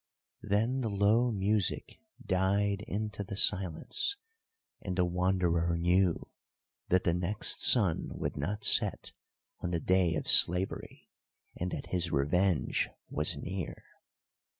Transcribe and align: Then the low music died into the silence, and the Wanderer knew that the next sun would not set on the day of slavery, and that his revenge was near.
Then 0.41 0.81
the 0.81 0.89
low 0.89 1.31
music 1.31 1.99
died 2.25 2.81
into 2.87 3.23
the 3.23 3.35
silence, 3.35 4.17
and 4.81 4.95
the 4.97 5.05
Wanderer 5.05 5.77
knew 5.77 6.27
that 6.89 7.03
the 7.03 7.13
next 7.13 7.63
sun 7.63 8.07
would 8.15 8.35
not 8.35 8.63
set 8.63 9.11
on 9.59 9.69
the 9.69 9.79
day 9.79 10.15
of 10.15 10.27
slavery, 10.27 11.11
and 11.55 11.69
that 11.69 11.91
his 11.91 12.11
revenge 12.11 12.89
was 13.11 13.37
near. 13.37 13.83